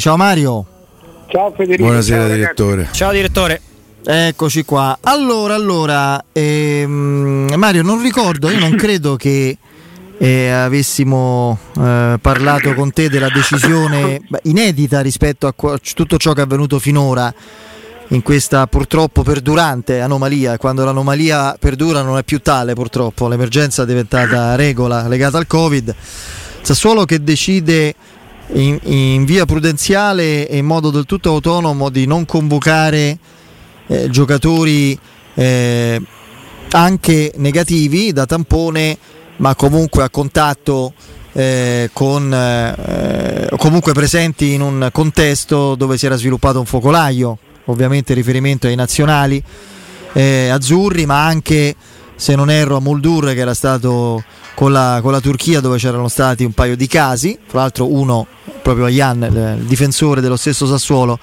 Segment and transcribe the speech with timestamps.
[0.00, 0.64] Ciao Mario.
[1.26, 1.82] Ciao Federico.
[1.82, 2.88] Buonasera ciao, direttore.
[2.92, 3.60] Ciao direttore.
[4.04, 4.96] Eccoci qua.
[5.00, 9.58] Allora, allora, ehm, Mario, non ricordo, io non credo che
[10.16, 16.44] eh, avessimo eh, parlato con te della decisione inedita rispetto a tutto ciò che è
[16.44, 17.34] avvenuto finora
[18.10, 20.58] in questa purtroppo perdurante anomalia.
[20.58, 25.92] Quando l'anomalia perdura non è più tale, purtroppo, l'emergenza è diventata regola legata al Covid.
[26.62, 27.94] Sassuolo che decide
[28.52, 33.18] in, in via prudenziale e in modo del tutto autonomo di non convocare
[33.86, 34.98] eh, giocatori
[35.34, 36.00] eh,
[36.70, 38.96] anche negativi da tampone,
[39.36, 40.92] ma comunque a contatto
[41.32, 48.14] eh, con eh, comunque presenti in un contesto dove si era sviluppato un focolaio, ovviamente
[48.14, 49.42] riferimento ai nazionali
[50.12, 51.74] eh, azzurri, ma anche
[52.16, 54.22] se non erro a Muldur che era stato
[54.58, 58.26] con la, con la Turchia dove c'erano stati un paio di casi, fra l'altro uno
[58.60, 61.16] proprio a Jan, il difensore dello stesso Sassuolo.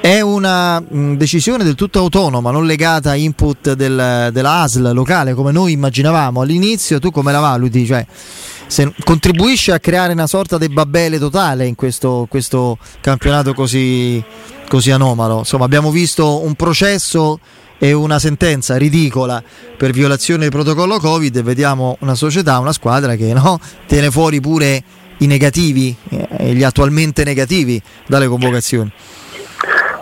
[0.00, 5.34] È una mh, decisione del tutto autonoma, non legata a input del, della ASL locale
[5.34, 7.00] come noi immaginavamo all'inizio.
[7.00, 7.84] Tu come la valuti?
[7.84, 8.06] Cioè,
[8.68, 14.22] se contribuisce a creare una sorta di babele totale in questo, questo campionato così,
[14.68, 15.38] così anomalo.
[15.38, 17.40] Insomma, abbiamo visto un processo
[17.82, 19.42] e una sentenza ridicola
[19.76, 23.58] per violazione del protocollo Covid e vediamo una società, una squadra che no,
[23.88, 24.80] tiene fuori pure
[25.16, 28.92] i negativi, eh, gli attualmente negativi dalle convocazioni.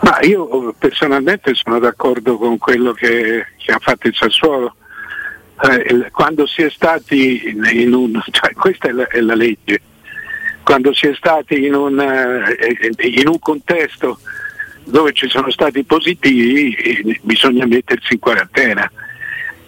[0.03, 4.75] Ma io personalmente sono d'accordo con quello che, che ha fatto il Sassuolo.
[5.63, 9.81] Eh, quando si è stati in, in un, cioè questa è la, è la, legge,
[10.65, 14.19] quando si è stati in un, eh, in un contesto
[14.85, 18.91] dove ci sono stati positivi bisogna mettersi in quarantena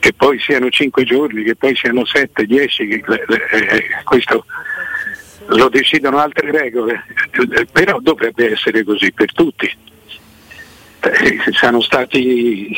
[0.03, 4.45] che poi siano 5 giorni, che poi siano 7, 10, che, eh, questo
[5.47, 7.05] lo decidono altre regole,
[7.71, 9.71] però dovrebbe essere così per tutti.
[11.05, 11.39] Eh,
[11.83, 12.69] stati,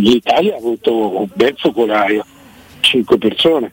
[0.00, 2.26] l'Italia ha avuto un bel focolaio,
[2.80, 3.70] 5 persone,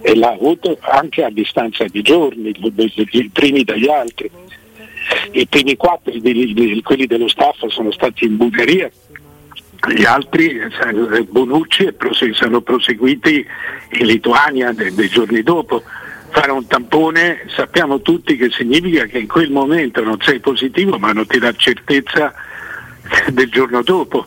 [0.00, 4.28] e l'ha avuto anche a distanza di giorni, i primi dagli altri
[5.32, 8.90] i primi quattro, quelli dello staff, sono stati in Bulgaria,
[9.92, 10.60] gli altri,
[11.28, 11.94] Bonucci,
[12.32, 13.46] sono proseguiti
[13.92, 15.82] in Lituania dei giorni dopo.
[16.30, 21.12] Fare un tampone sappiamo tutti che significa che in quel momento non sei positivo ma
[21.12, 22.34] non ti dà certezza
[23.30, 24.26] del giorno dopo.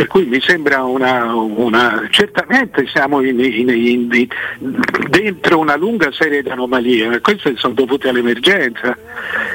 [0.00, 4.28] Per cui mi sembra una, una certamente siamo in, in, in,
[5.10, 8.96] dentro una lunga serie di anomalie, queste sono dovute all'emergenza.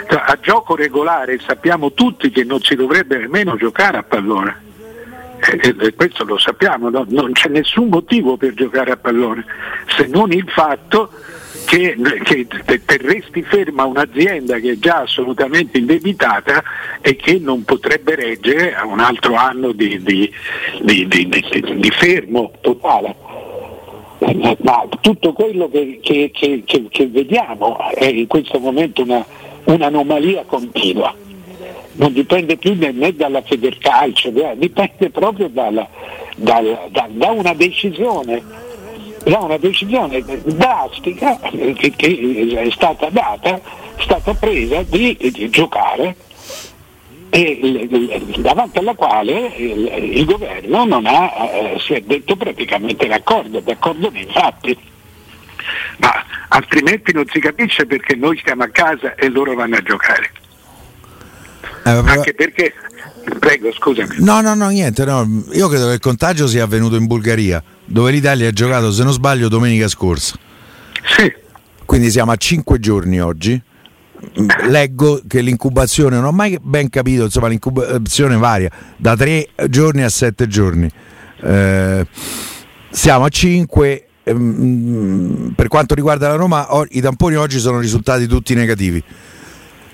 [0.07, 4.61] A gioco regolare sappiamo tutti che non si dovrebbe nemmeno giocare a pallone.
[5.39, 7.07] E, e questo lo sappiamo, no?
[7.09, 9.43] non c'è nessun motivo per giocare a pallone,
[9.97, 11.09] se non il fatto
[11.65, 16.63] che, che terresti ferma un'azienda che è già assolutamente indebitata
[17.01, 20.31] e che non potrebbe reggere a un altro anno di, di,
[20.81, 23.15] di, di fermo totale.
[24.59, 29.25] Ma tutto quello che, che, che, vediamo è in questo momento una,
[29.65, 31.13] un'anomalia continua.
[31.97, 35.87] Non dipende più né dalla Federcalcio, dipende proprio dalla,
[36.35, 38.64] dalla, da, da una decisione
[39.25, 43.61] da una decisione drastica che, che, è stata data, è
[44.01, 46.15] stata presa di, di giocare
[47.29, 47.89] e
[48.37, 54.09] davanti alla quale il, il governo non ha, eh, si è detto praticamente d'accordo, d'accordo
[54.11, 54.77] nei fatti.
[55.97, 60.31] Ma altrimenti non si capisce perché noi stiamo a casa e loro vanno a giocare.
[61.85, 62.73] Eh, Anche perché,
[63.37, 64.15] prego scusami.
[64.17, 65.43] No, no, no, niente, no.
[65.51, 69.13] io credo che il contagio sia avvenuto in Bulgaria dove l'Italia ha giocato, se non
[69.13, 70.35] sbaglio, domenica scorsa.
[71.15, 71.31] Sì.
[71.85, 73.61] Quindi siamo a 5 giorni oggi.
[74.67, 80.09] Leggo che l'incubazione, non ho mai ben capito, insomma l'incubazione varia da 3 giorni a
[80.09, 80.89] 7 giorni.
[81.43, 82.07] Eh,
[82.89, 84.07] siamo a 5.
[84.23, 89.03] Ehm, per quanto riguarda la Roma, i tamponi oggi sono risultati tutti negativi.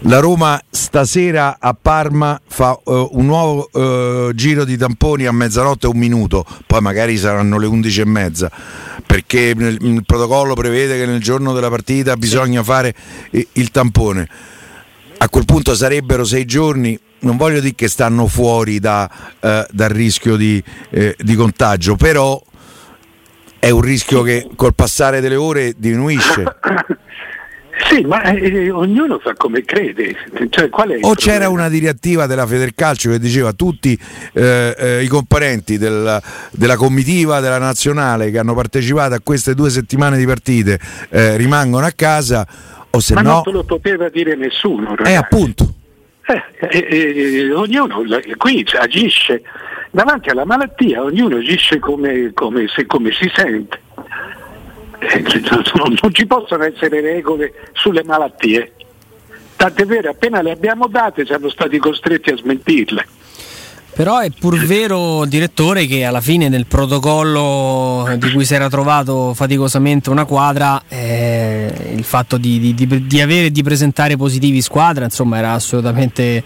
[0.06, 5.86] La Roma stasera a Parma fa uh, un nuovo uh, giro di tamponi a mezzanotte
[5.86, 8.50] e un minuto, poi magari saranno le undici e mezza,
[9.06, 12.96] perché nel, il protocollo prevede che nel giorno della partita bisogna fare
[13.30, 14.28] il tampone.
[15.20, 19.08] A quel punto sarebbero sei giorni, non voglio dire che stanno fuori da,
[19.40, 22.42] uh, dal rischio di, eh, di contagio, però
[23.60, 26.44] è un rischio che col passare delle ore diminuisce.
[27.90, 30.16] Sì, ma eh, ognuno fa come crede.
[30.50, 30.70] Cioè,
[31.02, 33.98] o c'era una direttiva della Federcalcio che diceva tutti
[34.34, 39.70] eh, eh, i componenti del, della comitiva della nazionale che hanno partecipato a queste due
[39.70, 40.80] settimane di partite
[41.10, 42.46] eh, rimangono a casa,
[42.90, 43.32] o se Ma no...
[43.32, 44.96] non te lo poteva dire nessuno.
[44.96, 45.12] Ragazzi.
[45.12, 45.74] Eh, appunto.
[46.26, 48.04] Eh, eh, eh, ognuno
[48.38, 49.42] qui agisce
[49.90, 53.80] davanti alla malattia, ognuno agisce come, come se- come si sente.
[55.02, 58.74] Non ci possono essere regole sulle malattie.
[59.56, 63.06] Tant'è vero, appena le abbiamo date siamo stati costretti a smentirle.
[63.94, 69.34] Però è pur vero, direttore, che alla fine nel protocollo di cui si era trovato
[69.34, 74.62] faticosamente una quadra, eh, il fatto di, di- di- di avere e di presentare positivi
[74.62, 76.42] squadra, insomma, era assolutamente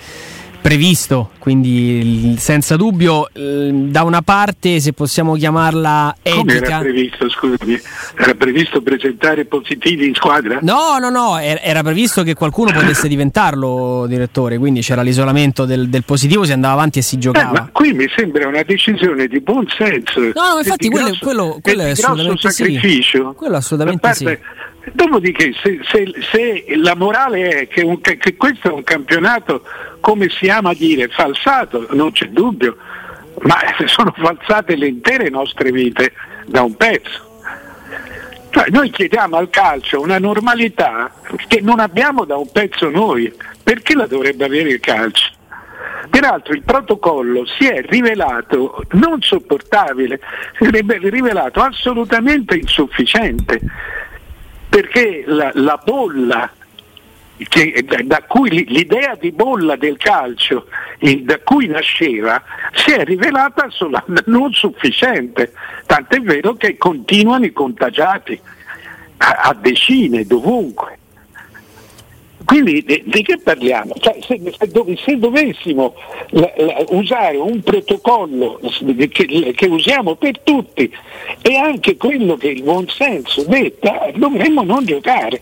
[0.70, 1.30] previsto.
[1.38, 6.80] Quindi, senza dubbio, eh, da una parte, se possiamo chiamarla Come era etica.
[6.80, 7.80] previsto, scusami,
[8.18, 10.58] era previsto presentare positivi in squadra?
[10.64, 15.88] No, no, no, er- era previsto che qualcuno potesse diventarlo direttore, quindi c'era l'isolamento del,
[15.88, 17.52] del positivo, si andava avanti e si Eh, giocava.
[17.52, 20.20] ma qui mi sembra una decisione di buon senso.
[20.20, 22.64] No, no, infatti quello- grosso- quello- quello è assolutamente sì.
[22.64, 23.34] sacrificio.
[23.38, 24.42] Quello assolutamente parte-
[24.94, 29.64] Dopodiché, se, se- se la morale è che, un- che- che questo è un campionato,
[30.00, 32.78] come si ama dire, falsato, non c'è dubbio,
[33.42, 36.14] ma sono falsate le intere nostre vite
[36.46, 37.34] da un pezzo.
[38.52, 41.12] Cioè, noi chiediamo al calcio una normalità
[41.48, 45.32] che non abbiamo da un pezzo noi, perché la dovrebbe avere il calcio?
[46.10, 50.22] Peraltro il protocollo si è rivelato non sopportabile,
[50.58, 50.70] si è
[51.10, 53.60] rivelato assolutamente insufficiente,
[54.76, 56.52] perché la, la bolla,
[57.48, 60.68] che- da cui l'idea di bolla del calcio
[60.98, 62.44] eh, da cui nasceva
[62.74, 63.70] si è rivelata
[64.26, 65.54] non sufficiente,
[65.86, 68.38] tant'è vero che continuano i contagiati
[69.16, 70.98] a, a decine dovunque.
[72.46, 73.94] Quindi di, di che parliamo?
[74.00, 75.96] Cioè, se, se dov- se dovessimo
[76.30, 78.60] la- la- usare un protocollo
[79.10, 80.92] che, che usiamo per tutti
[81.42, 85.42] e anche quello che il buonsenso detta, dovremmo non giocare.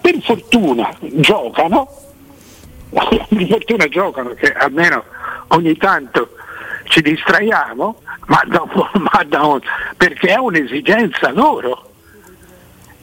[0.00, 1.88] Per fortuna giocano,
[2.90, 5.04] per fortuna giocano che almeno
[5.48, 6.30] ogni tanto
[6.84, 9.60] ci distraiamo, ma, dopo- ma un-
[9.96, 11.90] perché è un'esigenza loro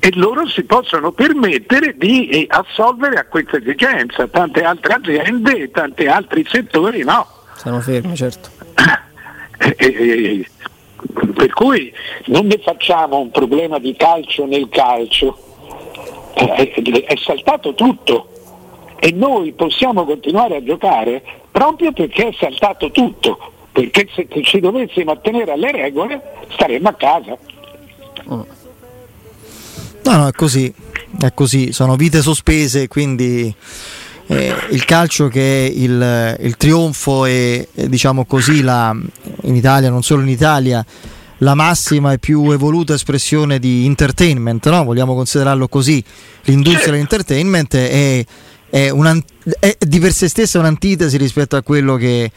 [0.03, 5.71] e loro si possono permettere di eh, assolvere a questa esigenza, tante altre aziende e
[5.71, 7.25] tanti altri settori no.
[7.55, 8.49] Sono fermi, certo.
[9.59, 10.49] Eh, eh, eh,
[11.33, 11.93] per cui
[12.25, 15.37] non ne facciamo un problema di calcio nel calcio,
[16.33, 16.73] eh,
[17.07, 18.27] è saltato tutto
[18.99, 23.39] e noi possiamo continuare a giocare proprio perché è saltato tutto,
[23.71, 27.37] perché se ci dovessimo attenere alle regole staremmo a casa.
[30.05, 30.71] No, no, è così,
[31.19, 33.53] è così, sono vite sospese, quindi
[34.27, 38.95] eh, il calcio che è il, il trionfo e diciamo così la,
[39.43, 40.85] in Italia, non solo in Italia,
[41.37, 44.83] la massima e più evoluta espressione di entertainment, no?
[44.83, 46.03] vogliamo considerarlo così,
[46.43, 48.25] l'industria dell'entertainment è,
[48.69, 48.91] è,
[49.59, 52.31] è di per sé stessa un'antitesi rispetto a quello che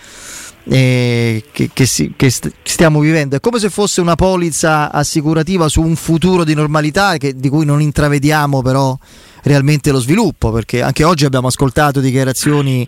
[0.69, 3.37] eh, che, che si- che st- stiamo vivendo.
[3.37, 7.65] È come se fosse una polizza assicurativa su un futuro di normalità che- di cui
[7.65, 8.97] non intravediamo però
[9.43, 12.87] realmente lo sviluppo, perché anche oggi abbiamo ascoltato dichiarazioni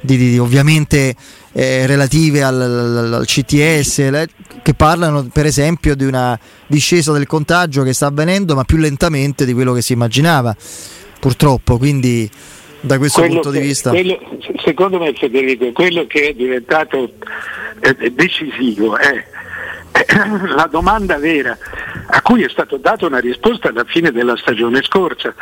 [0.00, 1.14] di, di- ovviamente
[1.52, 4.28] eh, relative al, al- al CTS le-
[4.62, 9.46] che parlano per esempio di una discesa del contagio che sta avvenendo ma più lentamente
[9.46, 10.54] di quello che si immaginava
[11.18, 12.28] purtroppo quindi
[12.80, 14.20] da questo Quello punto di che- vista quello-
[14.64, 17.12] secondo me Federico, quello che è diventato
[17.80, 19.24] eh, decisivo è
[20.54, 21.56] la domanda vera
[22.08, 25.34] a cui è stata data una risposta alla fine della stagione scorsa.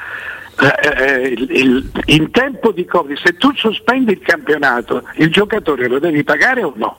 [0.57, 5.89] Eh, eh, il- il- in tempo di Covid, se tu sospendi il campionato, il giocatore
[5.89, 6.99] lo devi pagare o no?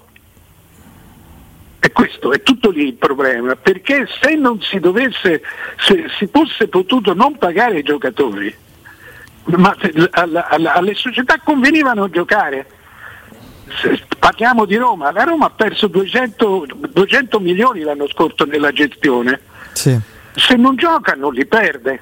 [1.79, 5.41] E questo è tutto lì il problema, perché se non si dovesse,
[5.79, 8.53] se si fosse potuto non pagare i giocatori,
[9.45, 9.75] ma
[10.11, 12.65] alla- alla- alle società convenivano giocare.
[13.81, 19.39] Se- parliamo di Roma, la Roma ha perso 200, 200 milioni l'anno scorso nella gestione,
[19.73, 19.99] sì.
[20.35, 21.99] se non gioca non li perde,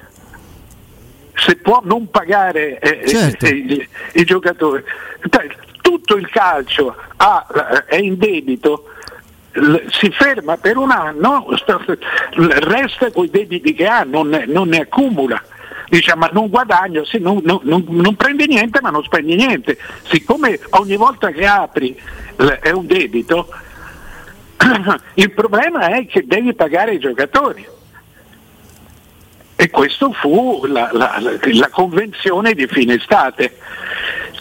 [1.34, 3.46] se può non pagare eh, Certo.
[3.46, 4.82] eh, i, i giocatori.
[5.80, 8.88] Tutto il calcio ha- è in debito,
[9.90, 11.46] si ferma per un anno,
[12.36, 15.42] resta con i debiti che ha, non non ne accumula.
[15.88, 19.76] Dice ma non guadagno, sì, non, non- non- non prendi niente ma non spendi niente.
[20.04, 21.94] Siccome ogni volta che apri
[22.60, 23.48] è un debito,
[25.14, 27.66] il problema è che devi pagare i giocatori.
[29.56, 33.56] E questa fu la, la- la- convenzione di fine estate.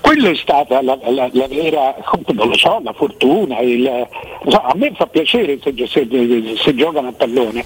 [0.01, 1.95] Quello è stata la, la- vera,
[2.33, 3.59] non lo so, la fortuna.
[3.59, 7.63] il- a me fa piacere se, se- se giocano a pallone.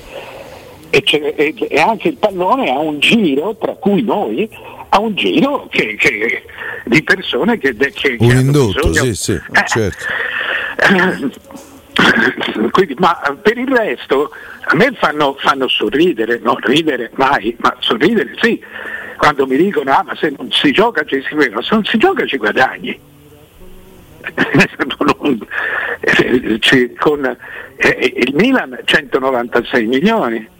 [0.97, 4.49] E, e- e anche il pallone ha un giro, tra cui noi,
[4.89, 6.43] a un giro che, che,
[6.85, 10.05] di persone che, che un indotto, bisogno, sì, sì, eh, certo.
[12.71, 18.35] Quindi, ma per il resto a me fanno, fanno, sorridere, non ridere mai, ma sorridere
[18.41, 18.59] sì,
[19.17, 21.97] quando mi dicono ah ma se non si gioca ci si guadagna, se non si
[21.97, 22.99] gioca ci guadagni.
[26.97, 27.37] con
[27.77, 30.56] eh, il Milan 196 milioni, eh,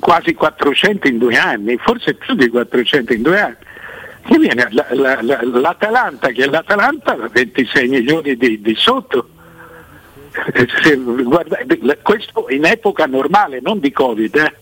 [0.00, 3.56] quasi 400 in due anni, forse più di 400 in due anni.
[4.30, 9.30] E viene la, la, la, l'Atalanta, che è l'Atalanta, 26 milioni di, di sotto.
[10.82, 11.58] Se, guarda,
[12.02, 14.34] questo in epoca normale, non di Covid.
[14.36, 14.52] Eh.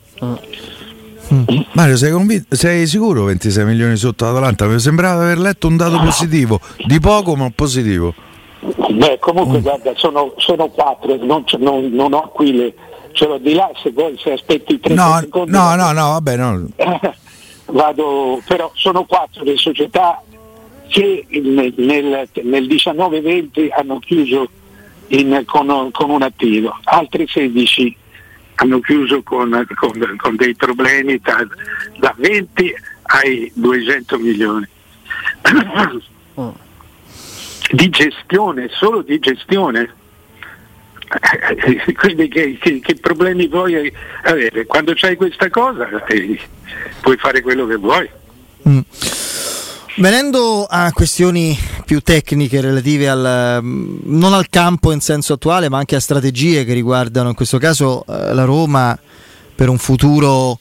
[1.35, 1.45] Mm.
[1.73, 4.67] Mario, sei, convinto, sei, sicuro 26 milioni sotto l'Atalanta?
[4.67, 8.15] Mi sembrava aver letto un dato positivo, di poco ma positivo.
[8.61, 9.63] Beh, comunque mm.
[9.63, 12.75] guarda, sono, sono quattro, non, non, non, ho qui le.
[13.17, 15.51] Ce l'ho di là se vuoi se aspetti 30 no, secondi.
[15.51, 16.69] No, no, no, vabbè, no.
[17.73, 20.23] vado, però sono quattro le società
[20.89, 24.49] che nel, nel, nel 19-20 hanno chiuso
[25.09, 27.97] in, con, con, un attivo, altre 16
[28.57, 31.45] hanno chiuso con, con, con dei problemi da,
[31.99, 34.67] da, 20 ai 200 milioni.
[36.35, 36.55] Oh.
[37.71, 40.05] Di gestione, solo di gestione.
[41.97, 43.93] Quindi che, che, che, problemi vuoi
[44.25, 44.67] avere?
[44.67, 46.39] Quando c'hai questa cosa eh,
[47.01, 48.09] puoi fare quello che vuoi.
[48.69, 48.81] Mm.
[49.99, 55.79] Venendo a questioni più tecniche relative al, mm, non al campo in senso attuale, ma
[55.79, 58.99] anche a strategie che riguardano in questo caso eh, la Roma
[59.55, 60.59] per un futuro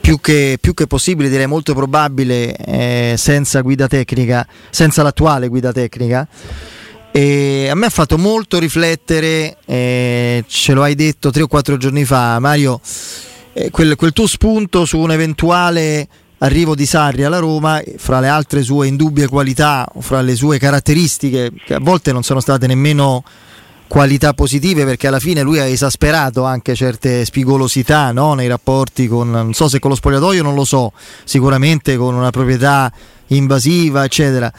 [0.00, 5.72] più che, più che possibile, direi molto probabile, eh, senza guida tecnica, senza l'attuale guida
[5.72, 6.28] tecnica.
[7.16, 11.76] E a me ha fatto molto riflettere, eh, ce lo hai detto tre o quattro
[11.76, 12.80] giorni fa, Mario,
[13.52, 18.26] eh, quel, quel tuo spunto su un eventuale arrivo di Sarri alla Roma, fra le
[18.26, 23.22] altre sue indubbie qualità, fra le sue caratteristiche, che a volte non sono state nemmeno
[23.86, 28.34] qualità positive perché alla fine lui ha esasperato anche certe spigolosità no?
[28.34, 30.90] nei rapporti con, non so se con lo spogliatoio, non lo so,
[31.22, 32.92] sicuramente con una proprietà
[33.28, 34.52] invasiva, eccetera.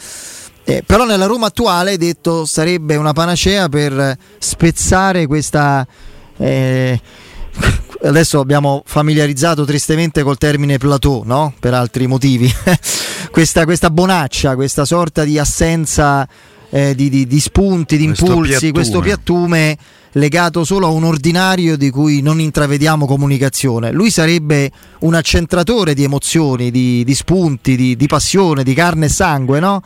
[0.67, 5.85] Eh, però nella Roma attuale hai detto sarebbe una panacea per spezzare questa...
[6.37, 6.99] Eh,
[8.03, 11.53] adesso abbiamo familiarizzato tristemente col termine plateau, no?
[11.59, 12.51] per altri motivi,
[13.31, 16.27] questa, questa bonaccia, questa sorta di assenza
[16.69, 18.71] eh, di, di, di, spunti, di impulsi, piattume.
[18.71, 19.77] questo piattume
[20.15, 23.91] legato solo a un ordinario di cui non intravediamo comunicazione.
[23.91, 29.09] Lui sarebbe un accentratore di emozioni, di, di spunti, di, di, passione, di carne e
[29.09, 29.81] sangue, no?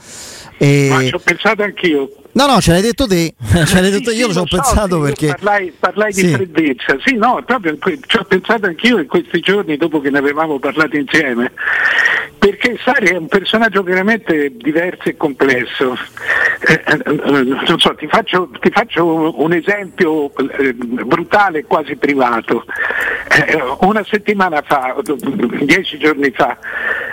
[0.58, 0.88] E...
[0.90, 2.10] Ma ci ho pensato anch'io.
[2.32, 3.34] No, no, ce l'hai detto te,
[3.66, 5.28] ce l'hai detto sì, io, sì, ci ho so, pensato sì, perché...
[5.28, 10.00] Parlai, parlai di freddezza, sì, no, proprio ci ho pensato anch'io in questi giorni dopo
[10.00, 11.52] che ne avevamo parlato insieme,
[12.38, 15.98] perché Sari è un personaggio veramente diverso e complesso.
[16.68, 22.64] Eh, eh, eh non so, ti faccio, ti faccio un esempio eh, brutale, quasi privato.
[23.28, 24.96] Eh, una settimana fa,
[25.62, 26.58] dieci giorni fa,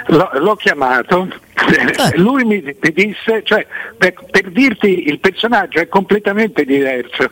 [0.08, 2.16] l'ho, l'ho chiamato eh.
[2.18, 7.30] Lui mi, mi disse, cioè, per, per, dirti il personaggio è completamente diverso.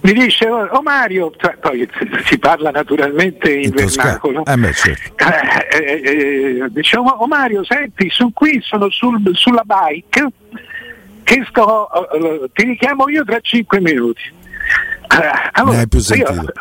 [0.00, 1.88] Mi dice, oh, oh Mario, cioè, poi
[2.26, 4.44] si parla naturalmente in, in vernacolo.
[4.44, 5.24] Eh certo.
[5.70, 10.26] eh, eh, eh dice, oh, oh, Mario, senti, su qui sono sul, sulla bike,
[11.22, 11.88] che sto,
[12.52, 14.40] ti richiamo io tra cinque minuti.
[15.52, 16.32] Allora, ne hai più sentito?
[16.32, 16.52] Io,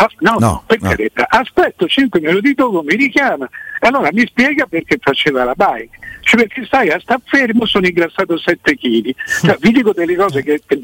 [0.00, 0.90] As- no, no, per no.
[0.90, 3.48] carità, aspetto 5 minuti dopo, mi richiama
[3.80, 5.98] e allora mi spiega perché faceva la bike.
[6.20, 9.12] Cioè perché stai a sta fermo, sono ingrassato 7 kg.
[9.42, 10.78] Cioè, vi dico delle cose che, che,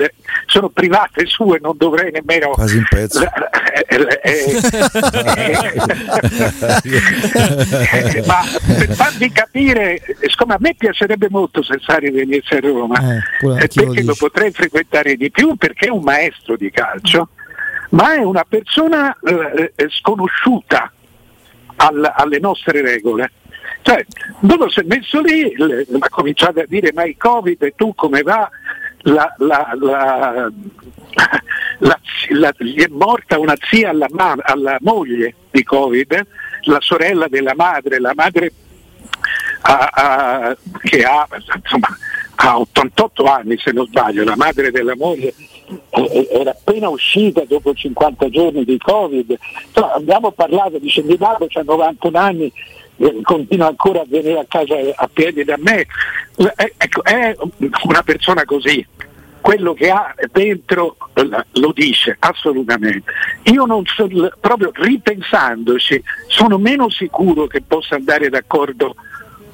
[0.47, 2.49] sono private sue, non dovrei nemmeno.
[2.51, 3.23] Quasi un pezzo.
[3.23, 3.29] Eh,
[3.87, 4.01] eh,
[8.17, 12.99] eh, ma per farvi capire, siccome a me piacerebbe molto se Sari venisse a Roma,
[12.99, 13.23] eh,
[13.69, 17.29] perché lo potrei frequentare di più, perché è un maestro di calcio
[17.95, 20.93] ma è una persona eh, eh, sconosciuta
[21.77, 23.33] al, alle nostre regole.
[23.83, 24.05] Cioè,
[24.41, 25.55] dopo si è messo lì,
[25.99, 28.51] ha cominciato a dire ma il Covid e tu come va?
[29.07, 30.51] La, la, la,
[32.59, 34.09] gli è morta una zia alla,
[34.43, 36.27] alla, moglie di Covid,
[36.63, 38.51] la sorella della madre, la madre
[39.61, 41.29] a, a, che ha,
[41.63, 41.89] insomma,
[42.45, 45.35] ha 88 anni se non sbaglio, la madre della moglie
[46.31, 49.39] era appena uscita dopo 50 giorni di Covid,
[49.73, 52.53] cioè, abbiamo parlato, dice Di Mago c'ha 91 anni,
[52.97, 55.87] eh, continua ancora a venire a casa a piedi da me,
[56.37, 57.35] eh, ecco, è
[57.85, 58.87] una persona così,
[59.41, 63.13] quello che ha dentro lo dice assolutamente.
[63.45, 64.09] Io non so,
[64.41, 68.95] proprio ripensandoci, sono meno sicuro che possa andare d'accordo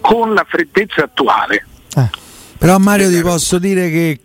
[0.00, 1.66] con la freddezza attuale.
[1.96, 2.29] Eh.
[2.60, 4.20] Però Mario ti posso dire che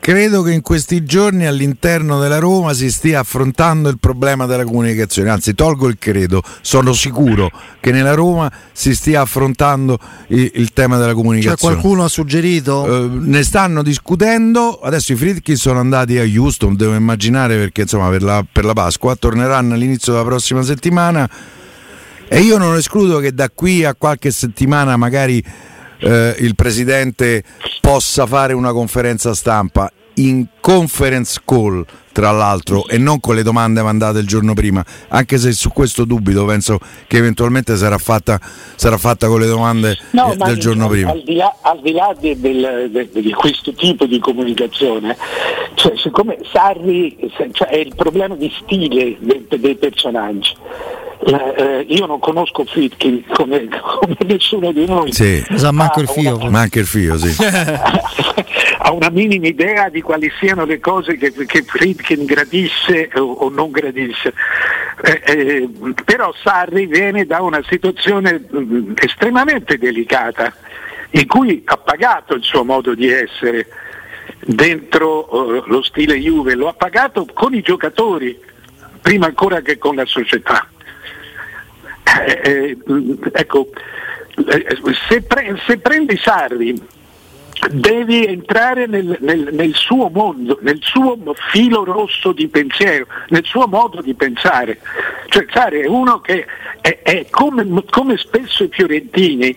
[0.00, 5.30] credo che in questi giorni all'interno della Roma si stia affrontando il problema della comunicazione,
[5.30, 10.98] anzi tolgo il credo, sono sicuro che nella Roma si stia affrontando il, il tema
[10.98, 11.56] della comunicazione.
[11.56, 12.82] Cioè qualcuno ha suggerito?
[12.82, 18.10] Uh, ne stanno discutendo, adesso i Fritkin sono andati a Houston, devo immaginare perché insomma
[18.10, 21.26] per la, per la Pasqua, torneranno all'inizio della prossima settimana.
[22.28, 25.42] E io non escludo che da qui a qualche settimana magari
[26.00, 27.42] eh, il presidente
[27.80, 33.82] possa fare una conferenza stampa in conference call tra l'altro e non con le domande
[33.82, 38.38] mandate il giorno prima anche se su questo dubito penso che eventualmente sarà fatta,
[38.74, 41.10] sarà fatta con le domande no, eh, del giorno al, prima.
[41.12, 45.16] al di là, al di, là di, del, de, di, questo tipo di comunicazione
[45.74, 47.16] cioè, siccome Sarri
[47.52, 50.52] cioè, è il problema di stile dei, dei personaggi
[51.22, 55.12] eh, io non conosco Fritkin come, come, nessuno di noi.
[55.12, 55.44] Sì.
[55.54, 56.36] Sa manco il fio.
[56.36, 57.36] Una, manca il fio, sì.
[58.78, 63.48] ha una minima idea di quali siano le cose che, che Fritkin gradisse o, o
[63.50, 64.32] non gradisse.
[65.02, 65.68] Eh, eh,
[66.04, 70.54] però Sarri viene da una situazione mh, mm, estremamente delicata
[71.10, 73.66] in cui ha pagato il suo modo di essere
[74.40, 78.38] dentro uh, lo stile Juve, lo ha pagato con i giocatori
[79.00, 80.68] prima ancora che con la società.
[82.26, 82.78] Eh, eh,
[83.32, 83.68] ecco,
[84.48, 86.80] eh, se, pre- se, prendi Sarri
[87.70, 91.18] devi entrare nel, nel, nel, suo mondo, nel suo
[91.50, 94.80] filo rosso di pensiero, nel suo modo di pensare.
[95.28, 96.46] Cioè Sarri è uno che
[96.80, 99.56] è, è come, come, spesso i fiorentini,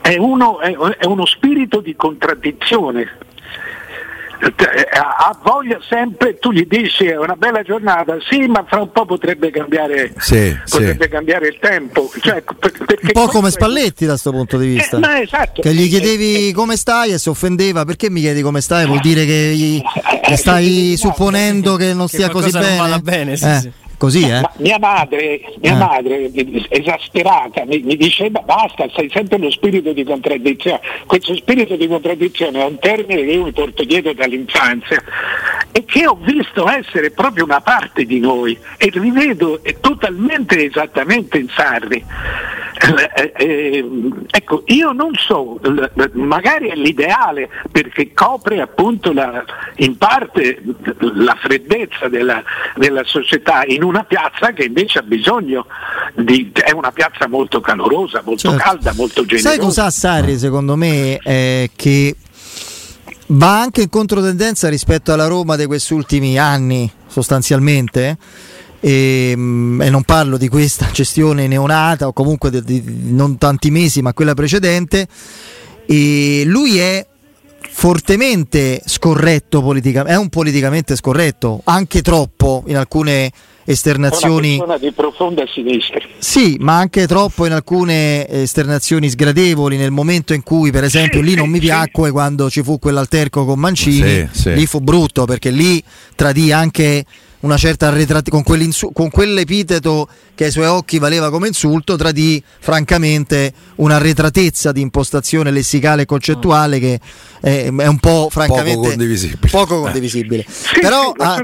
[0.00, 3.22] è, uno, è, è uno spirito di contraddizione
[4.46, 9.06] ha voglia sempre, tu gli dici è una bella giornata, sì, ma fra un po'
[9.06, 11.10] potrebbe cambiare, sì, potrebbe sì.
[11.10, 12.10] cambiare il tempo.
[12.20, 14.98] Cioè, un po' come Spalletti da questo punto di vista.
[14.98, 15.62] Eh, esatto.
[15.62, 18.86] Che gli chiedevi come stai e si offendeva, perché mi chiedi come stai?
[18.86, 19.80] Vuol dire che, gli,
[20.22, 23.00] che eh, stai supponendo che non stia così bene?
[23.00, 23.36] Bene eh.
[23.36, 23.82] sì.
[23.96, 24.42] Così, eh?
[24.58, 25.76] mia madre, mia eh.
[25.76, 26.30] madre
[26.68, 30.80] esasperata, mi, mi, diceva basta, sei sempre lo spirito di contraddizione.
[31.06, 35.02] Questo spirito di contraddizione è un termine che io mi porto dietro dall'infanzia
[35.72, 41.48] e che ho visto essere proprio una parte di noi e rivedo totalmente esattamente in
[41.48, 42.04] Sarri.
[43.16, 43.84] Eh, eh,
[44.30, 45.60] ecco, io non so,
[46.12, 49.44] magari è l'ideale perché copre appunto la,
[49.76, 50.60] in parte
[50.98, 52.42] la freddezza della,
[52.74, 55.66] della società in una piazza che invece ha bisogno
[56.14, 58.62] di, è una piazza molto calorosa, molto certo.
[58.62, 59.48] calda, molto generosa.
[59.50, 61.18] Sai cos'ha Sarri secondo me?
[61.18, 62.16] Eh, che
[63.28, 68.18] va anche in controtendenza rispetto alla Roma di questi ultimi anni sostanzialmente
[68.80, 73.70] e, ehm, e, non parlo di questa gestione neonata o comunque di, di, non tanti
[73.70, 75.06] mesi ma quella precedente
[75.86, 77.06] e lui è
[77.66, 83.32] fortemente scorretto politicamente, è un politicamente scorretto, anche troppo in alcune
[83.64, 86.00] esternazioni una di profonda sinistra.
[86.18, 91.34] Sì, ma anche troppo in alcune esternazioni sgradevoli nel momento in cui, per esempio, lì
[91.34, 94.54] non mi piacque quando ci fu quell'alterco con Mancini, sì, sì.
[94.54, 95.82] lì fu brutto perché lì
[96.14, 97.04] tradì anche
[97.44, 103.52] una certa arretratezza, con, con quell'epiteto che ai suoi occhi valeva come insulto, tradì francamente
[103.76, 106.98] un'arretratezza di impostazione lessicale e concettuale che
[107.40, 109.50] è, è un po' francamente poco condivisibile.
[109.50, 110.44] Poco condivisibile.
[110.48, 111.42] Sì, però, sì, a,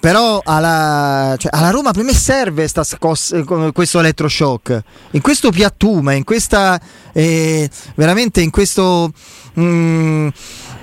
[0.00, 6.24] però alla, cioè, alla, Roma per me serve scossa, questo elettroshock, in questo piattume, in
[6.24, 6.80] questa
[7.12, 9.12] eh, veramente in questo...
[9.58, 10.28] Mm,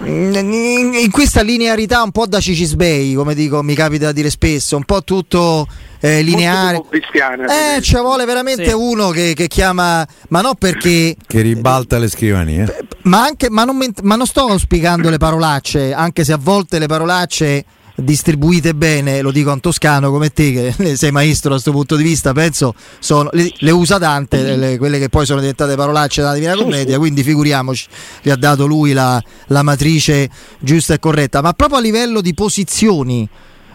[0.05, 4.83] in questa linearità un po' da Cicisbei, come dico, mi capita di dire spesso, un
[4.83, 5.67] po' tutto
[5.99, 6.81] eh, lineare.
[6.91, 8.73] Eh, ci vuole veramente sì.
[8.73, 11.15] uno che, che, chiama, ma no perché.
[11.25, 12.87] Che ribalta le scrivanie.
[13.03, 16.87] Ma, anche, ma, non, ma non sto spiegando le parolacce, anche se a volte le
[16.87, 17.65] parolacce
[18.01, 21.95] distribuite bene, lo dico a un toscano come te che sei maestro da questo punto
[21.95, 26.21] di vista, penso sono, le, le usa tante, le, quelle che poi sono diventate parolacce
[26.21, 27.87] della Divina Commedia, quindi figuriamoci,
[28.21, 32.33] gli ha dato lui la, la matrice giusta e corretta, ma proprio a livello di
[32.33, 33.27] posizioni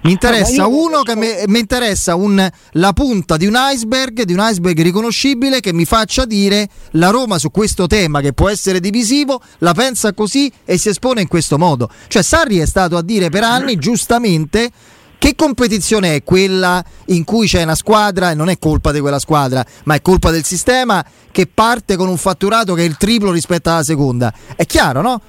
[0.05, 4.41] mi interessa uno che mi, mi interessa un, la punta di un iceberg, di un
[4.41, 9.41] iceberg riconoscibile che mi faccia dire la Roma su questo tema che può essere divisivo
[9.59, 11.89] la pensa così e si espone in questo modo.
[12.09, 14.71] Cioè Sarri è stato a dire per anni giustamente
[15.17, 19.19] che competizione è quella in cui c'è una squadra e non è colpa di quella
[19.19, 23.33] squadra, ma è colpa del sistema che parte con un fatturato che è il triplo
[23.33, 24.31] rispetto alla seconda?
[24.55, 25.21] È chiaro, no?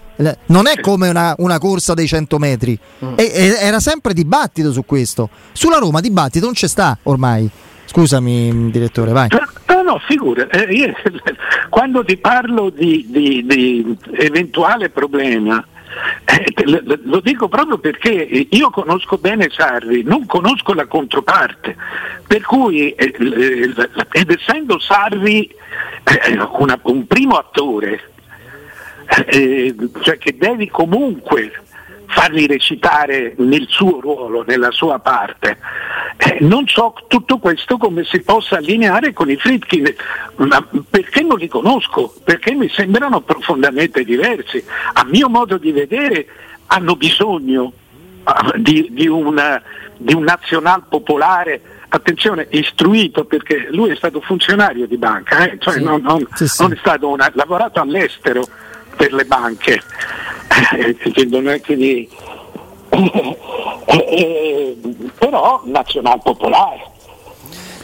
[0.48, 2.78] Non è come una, una corsa dei 100 metri.
[3.04, 3.14] Mm.
[3.16, 5.30] E, e, era sempre dibattito su questo.
[5.52, 7.50] Sulla Roma dibattito non c'è sta ormai.
[7.86, 9.30] Scusami, direttore, vai.
[9.30, 10.94] No, no, figura, eh, io,
[11.70, 15.64] quando ti parlo di, di, di eventuale problema,
[16.26, 21.76] eh, lo dico proprio perché io conosco bene Sarri, non conosco la controparte,
[22.28, 23.14] per cui eh,
[24.12, 25.48] ed essendo Sarri
[26.04, 28.12] eh, una, un primo attore,
[29.28, 31.52] eh, cioè che devi comunque
[32.08, 35.58] farli recitare nel suo ruolo, nella sua parte.
[36.18, 39.94] Eh, non so tutto questo come si possa allineare con i Fritkin,
[40.38, 42.14] ma perché non li conosco?
[42.24, 44.64] Perché mi sembrano profondamente diversi.
[44.94, 46.28] A mio modo di vedere
[46.68, 47.64] hanno bisogno
[48.24, 49.62] uh, di, di, una,
[49.98, 55.58] di un nazional popolare attenzione, istruito perché lui è stato funzionario di banca, eh?
[55.60, 56.62] cioè sì, non, non, sì, sì.
[56.62, 58.46] non, è stato una, lavorato all'estero
[58.96, 59.82] per le banche,
[60.78, 62.10] eh, non è che di,
[65.18, 66.94] però nazional popolare.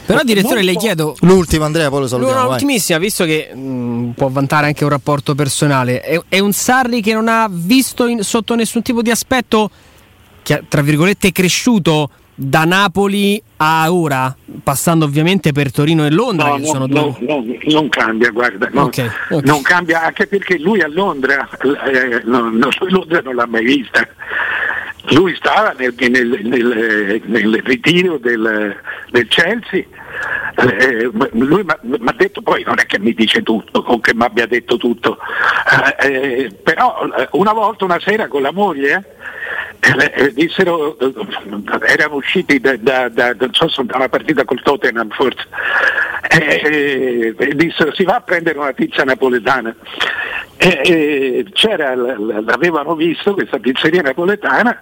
[0.04, 4.66] Però direttore le chiedo l'ultima Andrea poi lo salutiamo l'ultimissima visto che mh, può vantare
[4.66, 6.00] anche un rapporto personale.
[6.00, 9.70] È, è un Sarri che non ha visto in, sotto nessun tipo di aspetto
[10.42, 12.10] che, tra virgolette cresciuto
[12.42, 16.56] da Napoli a ora, passando ovviamente per Torino e Londra.
[16.56, 19.40] No, no, no, no non cambia, guarda, okay, okay.
[19.44, 24.06] non cambia anche perché lui a Londra, eh, Londra non l'ha mai vista.
[25.10, 28.76] Lui stava nel, nel, nel, nel ritiro del,
[29.10, 29.84] del Chelsea.
[30.54, 34.22] Eh, lui mi ha detto poi non è che mi dice tutto o che mi
[34.22, 35.16] abbia detto tutto
[35.98, 39.21] eh, eh però eh, una volta una sera con la moglie eh,
[40.32, 41.12] dissero, eh,
[41.86, 45.46] erano usciti da, da, da, so, da, una partita col Tottenham forse,
[46.28, 49.74] e, e, dissero si va a prendere una pizza napoletana.
[50.64, 54.80] E, c'era, l'avevano visto questa pizzeria napoletana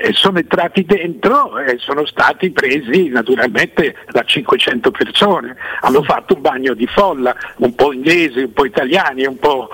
[0.00, 6.40] e sono entrati dentro e sono stati presi naturalmente da 500 persone, hanno fatto un
[6.40, 9.70] bagno di folla, un po' inglesi, un po' italiani, un po'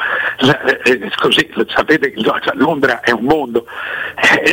[1.16, 2.22] così, sapete che
[2.54, 3.66] Londra è un mondo.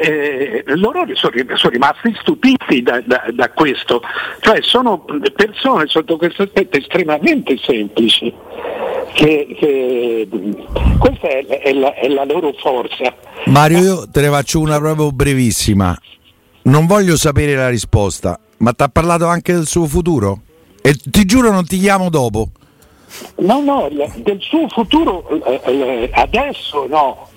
[0.01, 4.01] Eh, loro sono, sono, rimasti stupiti da, da, da, questo,
[4.41, 8.33] cioè sono persone sotto questo aspetto estremamente semplici,
[9.13, 10.27] che, che
[10.97, 13.13] questa è, è, la, è la loro forza.
[13.45, 15.97] Mario, io te ne faccio una proprio brevissima,
[16.63, 20.41] non voglio sapere la risposta, ma ti ha parlato anche del suo futuro?
[20.81, 22.49] E ti giuro non ti chiamo dopo.
[23.37, 27.29] No, no, del suo futuro eh, eh adesso no,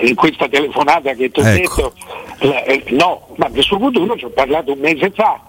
[0.00, 1.92] in questa telefonata che ti ho ecco.
[2.38, 5.40] detto, eh, no, ma del suo futuro ci ho parlato un mese fa.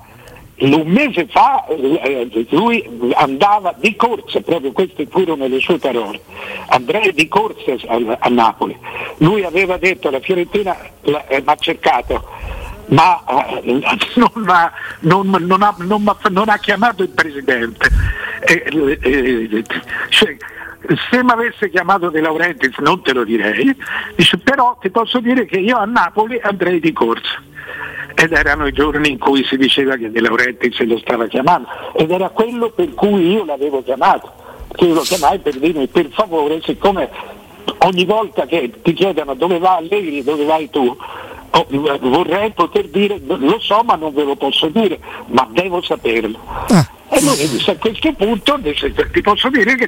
[0.55, 6.21] Un mese fa eh, lui andava di corsa, proprio queste furono le sue parole,
[6.67, 7.73] andrei di corsa
[8.19, 8.77] a, Napoli.
[9.17, 12.23] Lui aveva detto la Fiorentina eh, mi ha cercato,
[12.87, 13.23] ma
[13.63, 13.81] eh,
[14.15, 17.89] non, ha, non, non, ha, non, ha, chiamato il presidente.
[18.45, 19.63] Eh, eh,
[20.09, 20.37] cioè,
[21.09, 23.75] se mi avesse chiamato De Laurentiis non te lo direi,
[24.15, 27.41] dice, però ti posso dire che io a Napoli andrei di corsa.
[28.15, 32.11] Ed erano i giorni in cui si diceva che De Laurentiis lo stava chiamando ed
[32.11, 34.31] era quello per cui io l'avevo chiamato,
[34.75, 37.09] che io lo chiamai per dirmi per favore, siccome
[37.79, 40.95] ogni volta che ti chiedono dove va Allegri, dove vai tu,
[41.49, 41.67] oh,
[42.01, 46.39] vorrei poter dire lo so ma non ve lo posso dire, ma devo saperlo.
[46.69, 46.87] Ah.
[47.13, 48.59] E lui disse a questo punto
[49.11, 49.87] ti posso dire che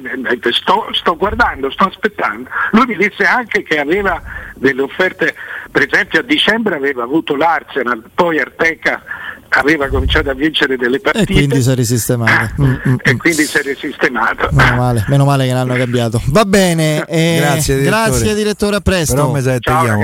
[0.52, 2.50] sto, sto, guardando, sto aspettando.
[2.72, 4.22] Lui mi disse anche che aveva
[4.56, 5.34] delle offerte,
[5.72, 9.02] per esempio a dicembre aveva avuto l'Arsenal, poi Arteca
[9.50, 11.32] aveva cominciato a vincere delle partite.
[11.32, 12.62] E quindi si è risistemato.
[12.62, 13.18] Mm, mm, e mm.
[13.18, 14.50] quindi si è risistemato.
[14.52, 16.22] Meno male, meno male che l'hanno cambiato.
[16.28, 18.06] Va bene, eh, grazie, direttore.
[18.06, 19.16] grazie direttore, a presto.
[19.16, 19.60] Però mi Ciao,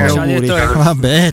[0.08, 1.30] Ciao, Vabbè.